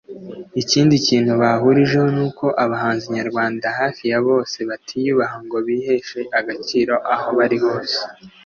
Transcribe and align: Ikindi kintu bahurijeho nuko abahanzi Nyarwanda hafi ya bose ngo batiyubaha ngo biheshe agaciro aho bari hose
Ikindi 0.61 0.95
kintu 1.07 1.31
bahurijeho 1.41 2.07
nuko 2.15 2.45
abahanzi 2.63 3.05
Nyarwanda 3.17 3.67
hafi 3.79 4.03
ya 4.11 4.19
bose 4.27 4.57
ngo 4.59 4.67
batiyubaha 4.71 5.35
ngo 5.45 5.57
biheshe 5.67 6.19
agaciro 6.39 6.93
aho 7.13 7.27
bari 7.37 7.57
hose 7.65 7.97